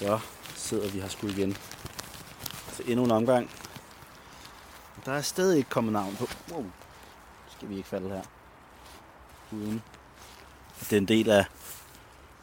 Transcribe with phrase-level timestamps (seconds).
[0.00, 0.18] Så
[0.54, 1.56] sidder vi her sgu igen
[2.72, 3.50] til endnu en omgang.
[5.04, 6.26] Der er stadig ikke kommet navn på.
[6.52, 6.64] Wow.
[7.56, 8.22] Skal vi ikke falde her.
[9.52, 9.82] Uden.
[10.80, 11.44] Det er en del af,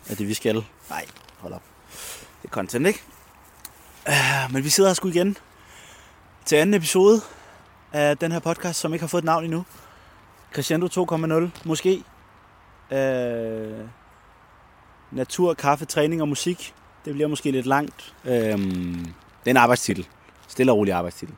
[0.09, 0.65] af det, vi skal.
[0.89, 1.05] Nej,
[1.37, 1.63] hold op.
[2.41, 3.03] Det er content, ikke?
[4.07, 5.37] Uh, men vi sidder her sgu igen
[6.45, 7.21] til anden episode
[7.91, 9.65] af den her podcast, som ikke har fået et navn endnu.
[10.53, 12.03] Crescendo 2.0, måske.
[12.91, 13.89] Uh,
[15.11, 16.73] natur, kaffe, træning og musik.
[17.05, 18.13] Det bliver måske lidt langt.
[18.25, 19.05] Øhm,
[19.39, 20.07] det er en arbejdstitel.
[20.47, 21.35] Stille og rolig arbejdstitel.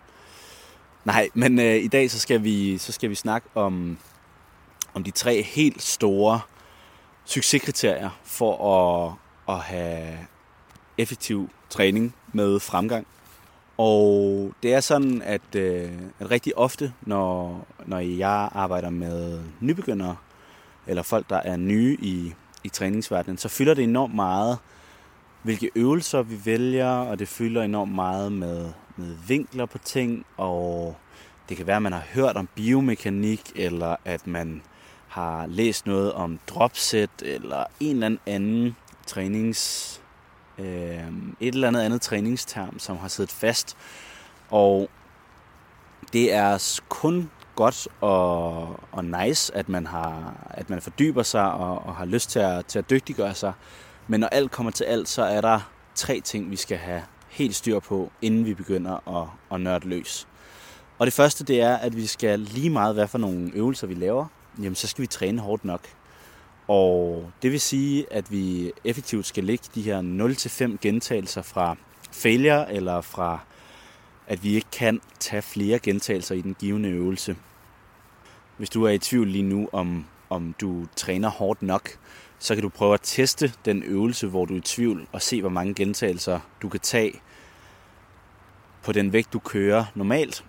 [1.06, 3.98] Nej, men øh, i dag så skal vi så skal vi snakke om
[4.94, 6.40] om de tre helt store
[7.26, 9.14] succeskriterier for at,
[9.56, 10.18] at have
[10.98, 13.08] effektiv træning med fremgang.
[13.78, 20.16] Og det er sådan, at, øh, at rigtig ofte, når, når jeg arbejder med nybegyndere,
[20.88, 24.58] eller folk, der er nye i, i træningsverdenen, så fylder det enormt meget,
[25.46, 30.96] hvilke øvelser vi vælger, og det fylder enormt meget med, med vinkler på ting, og
[31.50, 34.62] det kan være, at man har hørt om biomekanik, eller at man
[35.08, 38.76] har læst noget om dropset, eller en eller anden
[39.08, 40.02] trænings,
[40.58, 41.08] øh,
[41.40, 43.78] et eller andet andet træningsterm, som har siddet fast.
[44.50, 44.90] Og
[46.14, 51.86] det er kun godt og, og nice, at man, har, at man fordyber sig og,
[51.86, 53.54] og har lyst til at, til at dygtiggøre sig.
[54.08, 55.60] Men når alt kommer til alt, så er der
[55.96, 60.28] tre ting, vi skal have helt styr på, inden vi begynder at, at nørde løs.
[60.98, 63.94] Og det første, det er, at vi skal lige meget, hvad for nogle øvelser vi
[63.94, 64.26] laver,
[64.60, 65.82] jamen så skal vi træne hårdt nok.
[66.68, 70.02] Og det vil sige, at vi effektivt skal lægge de her
[70.72, 71.76] 0-5 gentagelser fra
[72.12, 73.40] failure, eller fra
[74.28, 77.36] at vi ikke kan tage flere gentagelser i den givende øvelse.
[78.58, 81.90] Hvis du er i tvivl lige nu om, om du træner hårdt nok,
[82.46, 85.42] så kan du prøve at teste den øvelse, hvor du er i tvivl, og se,
[85.42, 87.22] hvor mange gentagelser du kan tage
[88.84, 90.46] på den vægt, du kører normalt,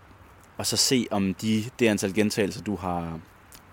[0.56, 3.20] og så se, om de, det antal gentagelser, du har,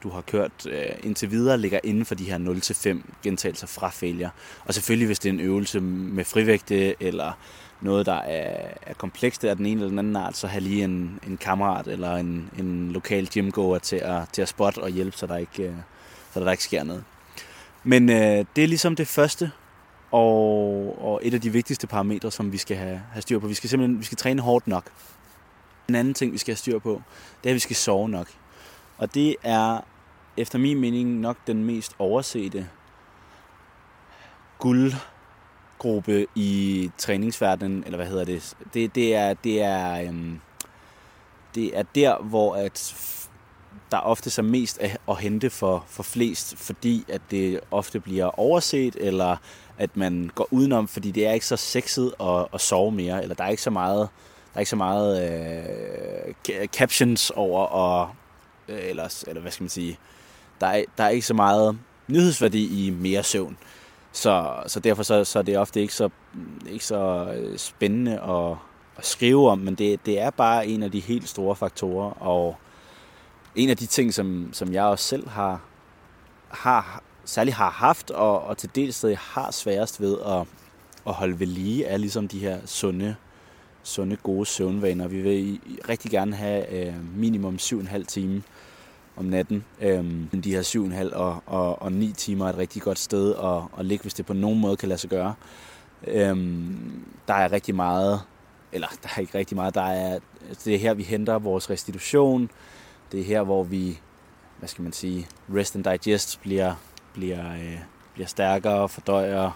[0.04, 4.30] du har kørt øh, indtil videre, ligger inden for de her 0-5 gentagelser fra failure.
[4.66, 7.32] Og selvfølgelig, hvis det er en øvelse med frivægte, eller
[7.82, 10.84] noget, der er, er komplekst af den ene eller den anden art, så have lige
[10.84, 15.18] en, en kammerat eller en, en lokal gymgoer til at, til at spotte og hjælpe,
[15.18, 15.74] så der ikke, øh,
[16.34, 17.04] så der ikke sker noget.
[17.84, 19.52] Men øh, det er ligesom det første,
[20.12, 23.48] og, og et af de vigtigste parametre, som vi skal have, have styr på.
[23.48, 24.92] Vi skal simpelthen vi skal træne hårdt nok.
[25.90, 27.02] En anden ting, vi skal have styr på,
[27.44, 28.28] det er, at vi skal sove nok.
[28.98, 29.80] Og det er
[30.38, 32.70] efter min mening nok den mest oversete
[34.60, 38.56] guldgruppe i træningsverdenen, eller hvad hedder det?
[38.74, 40.40] Det, det er, det er, øhm,
[41.56, 42.96] det er der, hvor at
[43.92, 44.80] der ofte er mest
[45.10, 49.38] at hente for, for flest, fordi at det ofte bliver overset, eller
[49.78, 53.36] at man går udenom, fordi det er ikke så sexet at, at sove mere, eller
[53.36, 54.10] der er ikke så meget,
[54.54, 55.32] der er ikke så meget
[56.50, 58.10] øh, captions over, og,
[58.68, 60.00] øh, eller, eller hvad skal man sige,
[60.62, 63.58] der er, der er ikke så meget nyhedsværdi i mere søvn.
[64.12, 66.10] Så, så derfor så, så er det ofte ikke så,
[66.70, 68.58] ikke så øh, spændende at,
[68.98, 72.58] at skrive om, men det, det er bare en af de helt store faktorer, og
[73.56, 75.62] en af de ting, som, som jeg også selv har,
[76.50, 80.48] har særligt har haft, og, og til dels stadig har sværest ved at,
[81.08, 83.16] at holde ved lige, er ligesom de her sunde,
[83.84, 85.08] sunde gode søvnvaner.
[85.08, 85.60] Vi vil
[85.90, 88.42] rigtig gerne have øh, minimum 7,5 timer
[89.16, 89.66] om natten.
[89.82, 93.80] Øhm, de her 7,5 og, og, og 9 timer er et rigtig godt sted at,
[93.80, 95.34] at ligge, hvis det på nogen måde kan lade sig gøre.
[96.08, 98.22] Øhm, der er rigtig meget,
[98.72, 100.20] eller der er ikke rigtig meget, der er,
[100.50, 102.50] altså, det er her, vi henter vores restitution,
[103.14, 104.00] det er her, hvor vi,
[104.60, 106.76] hvad skal man sige, rest and digest bliver,
[107.14, 107.80] bliver, øh,
[108.14, 109.52] bliver stærkere og fordøjer,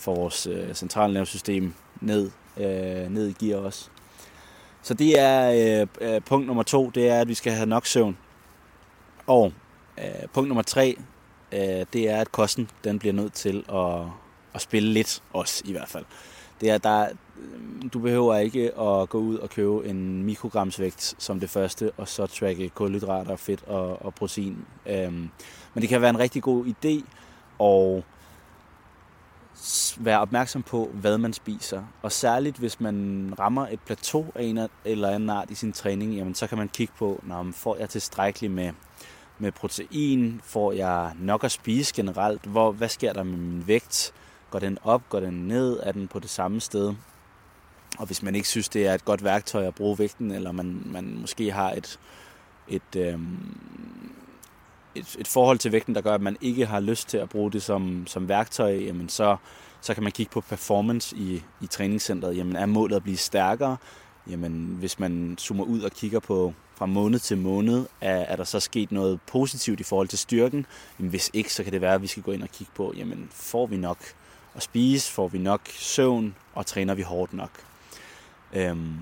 [0.00, 3.88] for vores øh, centralnervesystem ned, øh, ned i gear også.
[4.82, 5.50] Så det er
[5.80, 8.16] øh, øh, punkt nummer to, det er, at vi skal have nok søvn.
[9.26, 9.52] Og
[9.98, 10.96] øh, punkt nummer tre,
[11.52, 14.00] øh, det er, at kosten den bliver nødt til at,
[14.54, 16.04] at spille lidt også i hvert fald.
[16.60, 17.08] Det er, der,
[17.92, 22.26] du behøver ikke at gå ud og købe en mikrogramsvægt som det første, og så
[22.26, 24.64] tracke kulhydrater, fedt og, og protein.
[24.86, 25.30] Øhm,
[25.74, 27.04] men det kan være en rigtig god idé
[27.64, 28.04] at
[29.98, 31.82] være opmærksom på, hvad man spiser.
[32.02, 36.14] Og særligt, hvis man rammer et plateau af en eller anden art i sin træning,
[36.14, 38.72] jamen, så kan man kigge på, når får jeg tilstrækkeligt med,
[39.38, 40.40] med protein?
[40.44, 42.42] Får jeg nok at spise generelt?
[42.42, 44.12] Hvor, hvad sker der med min vægt?
[44.50, 45.02] Går den op?
[45.08, 45.80] Går den ned?
[45.82, 46.94] Er den på det samme sted?
[47.98, 50.82] Og hvis man ikke synes, det er et godt værktøj at bruge vægten, eller man,
[50.86, 51.98] man måske har et,
[52.68, 53.38] et, øhm,
[54.94, 57.52] et, et forhold til vægten, der gør, at man ikke har lyst til at bruge
[57.52, 59.36] det som, som værktøj, jamen så,
[59.80, 62.36] Så kan man kigge på performance i, i træningscenteret.
[62.36, 63.76] Jamen er målet at blive stærkere?
[64.30, 68.44] Jamen hvis man zoomer ud og kigger på fra måned til måned, er, er der
[68.44, 70.66] så sket noget positivt i forhold til styrken?
[70.98, 72.92] Jamen hvis ikke, så kan det være, at vi skal gå ind og kigge på,
[72.96, 73.98] jamen får vi nok
[74.54, 77.50] at spise, får vi nok søvn, og træner vi hårdt nok?
[78.52, 78.96] Øhm,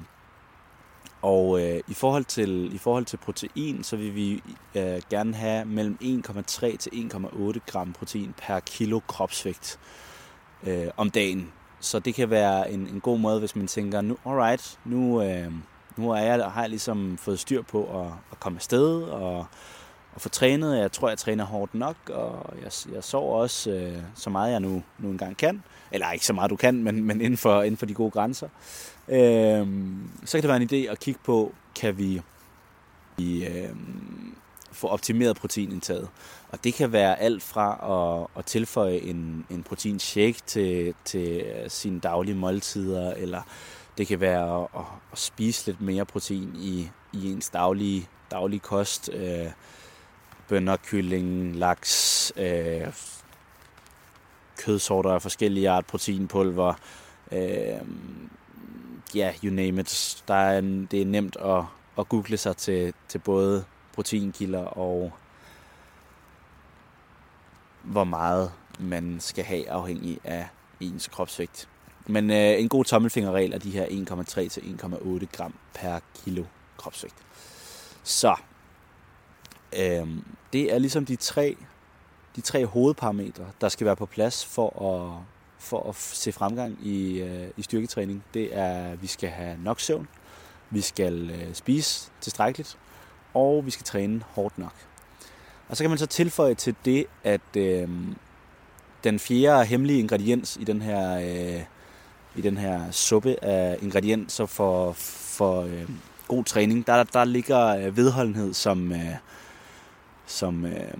[1.22, 4.42] og øh, i, forhold til, i forhold til protein, så vil vi
[4.74, 9.78] øh, gerne have mellem 1,3 til 1,8 gram protein per kilo kropsvægt
[10.62, 11.52] øh, om dagen.
[11.80, 15.52] Så det kan være en, en god måde, hvis man tænker, nu, alright, nu, øh,
[15.96, 19.46] nu er jeg, har jeg ligesom fået styr på at, at komme afsted og,
[20.14, 20.78] og få trænet.
[20.78, 24.60] Jeg tror, jeg træner hårdt nok, og jeg, jeg sover også øh, så meget, jeg
[24.60, 25.62] nu, nu engang kan.
[25.93, 28.49] Eller ikke så meget, du kan, men, men inden, for, inden for de gode grænser.
[29.08, 29.66] Øh,
[30.25, 32.22] så kan det være en idé at kigge på, kan vi,
[33.16, 33.69] vi øh,
[34.72, 36.08] få optimeret proteinindtaget.
[36.49, 41.70] Og det kan være alt fra at, at tilføje en, en proteinshake til, til øh,
[41.70, 43.43] sine daglige måltider, eller
[43.99, 49.11] det kan være at, at spise lidt mere protein i, i ens daglige, daglige kost.
[49.12, 49.46] Øh,
[50.48, 52.92] bønner, kylling, laks, øh,
[54.58, 56.74] kødsorter af forskellige art, proteinpulver,
[57.32, 57.80] øh,
[59.14, 60.22] ja, you name it.
[60.28, 61.64] Der er en, det er nemt at,
[61.98, 65.12] at google sig til, til både proteinkilder og
[67.82, 70.48] hvor meget man skal have afhængig af
[70.80, 71.68] ens kropsvægt.
[72.06, 76.44] Men øh, en god tommelfingerregel er de her 1,3 til 1,8 gram per kilo
[76.76, 77.16] kropsvægt.
[78.02, 78.36] Så
[79.72, 80.08] øh,
[80.52, 81.56] det er ligesom de tre,
[82.36, 85.22] de tre hovedparametre, der skal være på plads for at,
[85.58, 88.24] for at se fremgang i, øh, i styrketræning.
[88.34, 90.08] Det er, at vi skal have nok søvn,
[90.70, 92.78] vi skal øh, spise tilstrækkeligt,
[93.34, 94.74] og vi skal træne hårdt nok.
[95.68, 97.88] Og så kan man så tilføje til det, at øh,
[99.04, 101.62] den fjerde hemmelige ingrediens i den her, øh,
[102.36, 105.88] i den her suppe af ingredienser for, for øh,
[106.28, 109.14] god træning, der, der ligger øh, vedholdenhed som, øh,
[110.28, 110.94] som øh,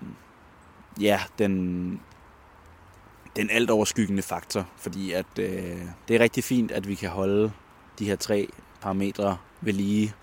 [1.01, 2.01] ja, den,
[3.37, 4.67] den alt overskyggende faktor.
[4.77, 5.79] Fordi at, øh,
[6.09, 7.53] det er rigtig fint, at vi kan holde
[7.99, 8.49] de her tre
[8.81, 10.15] parametre ved lige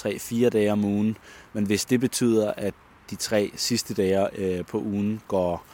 [0.00, 1.16] 3-4 dage om ugen.
[1.52, 2.74] Men hvis det betyder, at
[3.10, 5.64] de tre sidste dage øh, på ugen går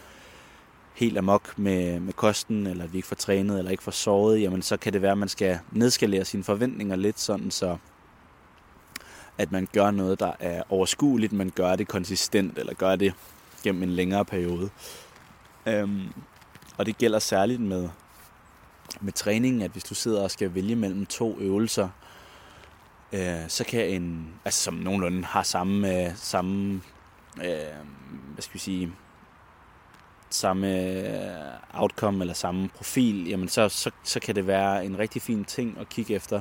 [0.95, 4.41] helt amok med, med kosten, eller at vi ikke får trænet, eller ikke får sovet,
[4.41, 7.77] jamen så kan det være, at man skal nedskalere sine forventninger lidt, sådan så
[9.39, 13.15] at man gør noget, der er overskueligt, man gør det konsistent, eller gør det
[13.63, 14.71] gennem en længere periode.
[15.67, 16.09] Øhm,
[16.79, 17.89] og det gælder særligt med,
[19.01, 21.89] med træningen, at hvis du sidder og skal vælge mellem to øvelser,
[23.13, 26.81] øh, så kan en, altså som nogenlunde har samme, øh, samme
[27.45, 27.77] øh,
[28.33, 28.93] hvad skal vi sige,
[30.31, 30.69] samme
[31.75, 35.79] outcome eller samme profil, jamen så, så, så kan det være en rigtig fin ting
[35.81, 36.41] at kigge efter,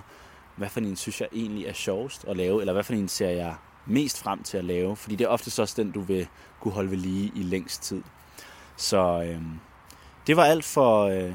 [0.56, 3.30] hvad for en synes jeg egentlig er sjovest at lave, eller hvad for en ser
[3.30, 3.56] jeg
[3.86, 6.28] mest frem til at lave, fordi det er oftest også den, du vil
[6.60, 8.04] kunne holde ved lige i længst tid.
[8.76, 9.42] Så øh,
[10.28, 11.34] det var alt for, øh,